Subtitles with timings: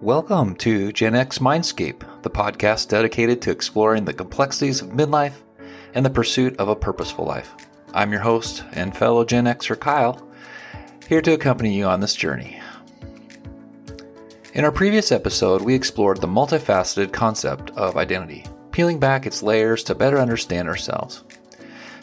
[0.00, 5.32] Welcome to Gen X Mindscape, the podcast dedicated to exploring the complexities of midlife
[5.92, 7.52] and the pursuit of a purposeful life.
[7.92, 10.24] I'm your host and fellow Gen Xer Kyle,
[11.08, 12.60] here to accompany you on this journey.
[14.54, 19.82] In our previous episode, we explored the multifaceted concept of identity, peeling back its layers
[19.82, 21.24] to better understand ourselves.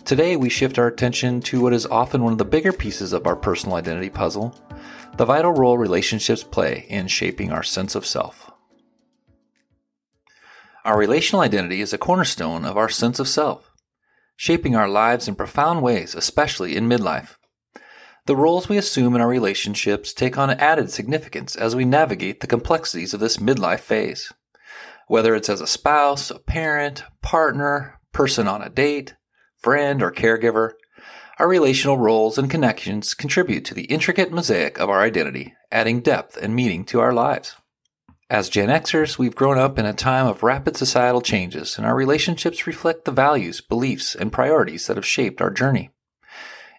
[0.06, 3.26] Today, we shift our attention to what is often one of the bigger pieces of
[3.26, 4.54] our personal identity puzzle
[5.18, 8.52] the vital role relationships play in shaping our sense of self.
[10.84, 13.72] Our relational identity is a cornerstone of our sense of self,
[14.36, 17.38] shaping our lives in profound ways, especially in midlife.
[18.28, 22.48] The roles we assume in our relationships take on added significance as we navigate the
[22.48, 24.32] complexities of this midlife phase.
[25.08, 29.16] Whether it's as a spouse, a parent, partner, person on a date,
[29.66, 30.74] friend, or caregiver,
[31.40, 36.38] our relational roles and connections contribute to the intricate mosaic of our identity, adding depth
[36.38, 37.56] and meaning to our lives.
[38.30, 41.96] As Gen Xers, we've grown up in a time of rapid societal changes, and our
[41.96, 45.90] relationships reflect the values, beliefs, and priorities that have shaped our journey.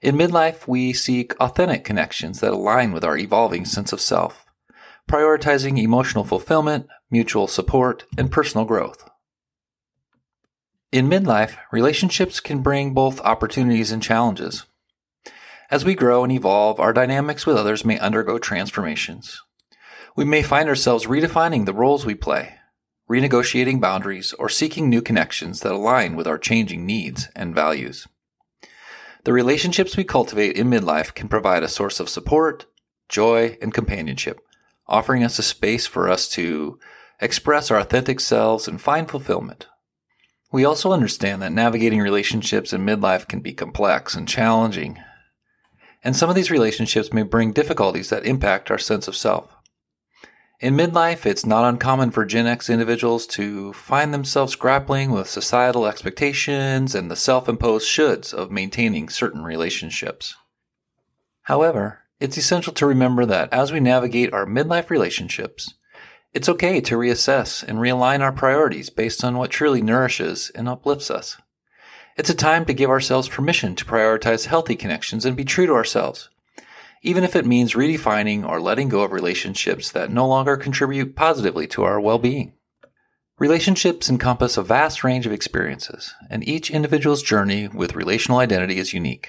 [0.00, 4.46] In midlife, we seek authentic connections that align with our evolving sense of self,
[5.11, 9.11] prioritizing emotional fulfillment, mutual support, and personal growth.
[10.97, 14.64] In midlife, relationships can bring both opportunities and challenges.
[15.70, 19.42] As we grow and evolve, our dynamics with others may undergo transformations.
[20.17, 22.55] We may find ourselves redefining the roles we play,
[23.11, 28.08] renegotiating boundaries, or seeking new connections that align with our changing needs and values.
[29.24, 32.64] The relationships we cultivate in midlife can provide a source of support,
[33.11, 34.41] joy, and companionship,
[34.86, 36.78] offering us a space for us to
[37.20, 39.67] express our authentic selves and find fulfillment.
[40.56, 44.98] We also understand that navigating relationships in midlife can be complex and challenging.
[46.02, 49.54] And some of these relationships may bring difficulties that impact our sense of self.
[50.58, 55.84] In midlife, it's not uncommon for Gen X individuals to find themselves grappling with societal
[55.84, 60.36] expectations and the self imposed shoulds of maintaining certain relationships.
[61.42, 65.74] However, it's essential to remember that as we navigate our midlife relationships,
[66.35, 71.11] it's okay to reassess and realign our priorities based on what truly nourishes and uplifts
[71.11, 71.37] us.
[72.17, 75.75] It's a time to give ourselves permission to prioritize healthy connections and be true to
[75.75, 76.31] ourselves,
[77.03, 81.67] even if it means redefining or letting go of relationships that no longer contribute positively
[81.69, 82.55] to our well-being.
[83.39, 88.95] Relationships encompass a vast range of experiences, and each individual's journey with relational identity is
[88.95, 89.29] unique.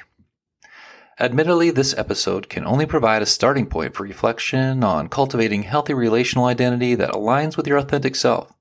[1.19, 6.45] Admittedly, this episode can only provide a starting point for reflection on cultivating healthy relational
[6.45, 8.53] identity that aligns with your authentic self.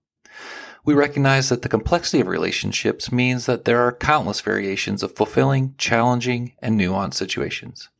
[0.82, 5.74] We recognize that the complexity of relationships means that there are countless variations of fulfilling,
[5.76, 7.90] challenging, and nuanced situations.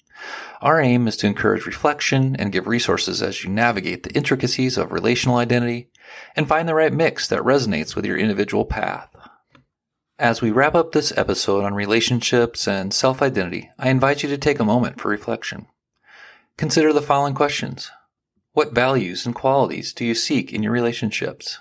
[0.62, 4.91] Our aim is to encourage reflection and give resources as you navigate the intricacies of
[4.91, 5.91] relational identity
[6.34, 9.15] and find the right mix that resonates with your individual path.
[10.19, 14.38] As we wrap up this episode on relationships and self identity, I invite you to
[14.38, 15.66] take a moment for reflection.
[16.56, 17.91] Consider the following questions
[18.55, 21.59] What values and qualities do you seek in your relationships?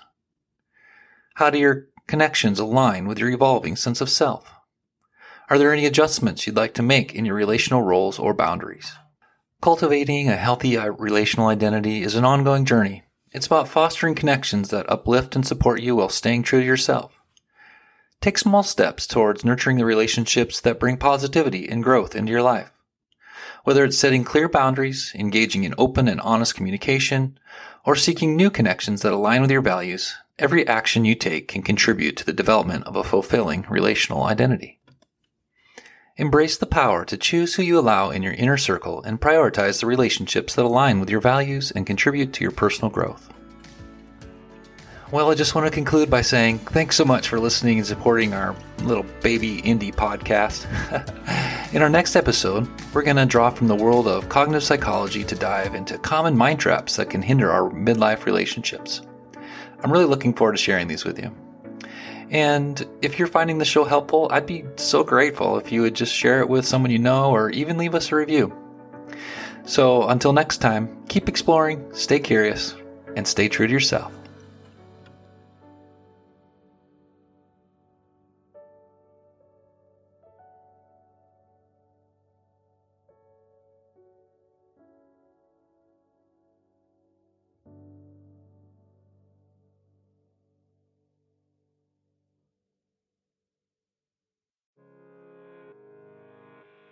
[1.34, 4.50] How do your connections align with your evolving sense of self?
[5.50, 8.90] Are there any adjustments you'd like to make in your relational roles or boundaries?
[9.60, 13.02] Cultivating a healthy uh, relational identity is an ongoing journey.
[13.32, 17.15] It's about fostering connections that uplift and support you while staying true to yourself.
[18.20, 22.72] Take small steps towards nurturing the relationships that bring positivity and growth into your life.
[23.64, 27.38] Whether it's setting clear boundaries, engaging in open and honest communication,
[27.84, 32.16] or seeking new connections that align with your values, every action you take can contribute
[32.16, 34.80] to the development of a fulfilling relational identity.
[36.16, 39.86] Embrace the power to choose who you allow in your inner circle and prioritize the
[39.86, 43.30] relationships that align with your values and contribute to your personal growth.
[45.16, 48.34] Well, I just want to conclude by saying thanks so much for listening and supporting
[48.34, 50.66] our little baby indie podcast.
[51.74, 55.34] In our next episode, we're going to draw from the world of cognitive psychology to
[55.34, 59.00] dive into common mind traps that can hinder our midlife relationships.
[59.82, 61.34] I'm really looking forward to sharing these with you.
[62.28, 66.12] And if you're finding the show helpful, I'd be so grateful if you would just
[66.12, 68.54] share it with someone you know or even leave us a review.
[69.64, 72.74] So until next time, keep exploring, stay curious,
[73.16, 74.12] and stay true to yourself.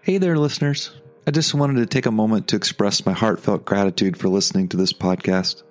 [0.04, 0.90] Hey there, listeners.
[1.26, 4.76] I just wanted to take a moment to express my heartfelt gratitude for listening to
[4.76, 5.62] this podcast.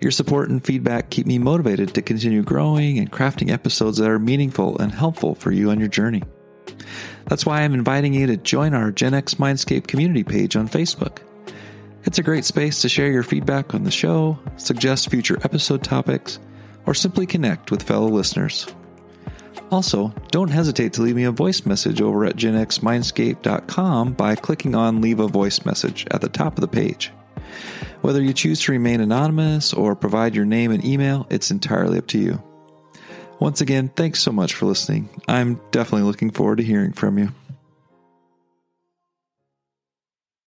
[0.00, 4.20] Your support and feedback keep me motivated to continue growing and crafting episodes that are
[4.20, 6.22] meaningful and helpful for you on your journey.
[7.26, 11.18] That's why I'm inviting you to join our Gen X Mindscape community page on Facebook.
[12.04, 16.38] It's a great space to share your feedback on the show, suggest future episode topics,
[16.86, 18.72] or simply connect with fellow listeners.
[19.70, 25.00] Also, don't hesitate to leave me a voice message over at genxmindscape.com by clicking on
[25.00, 27.12] Leave a Voice Message at the top of the page.
[28.00, 32.06] Whether you choose to remain anonymous or provide your name and email, it's entirely up
[32.08, 32.42] to you.
[33.40, 35.08] Once again, thanks so much for listening.
[35.28, 37.32] I'm definitely looking forward to hearing from you.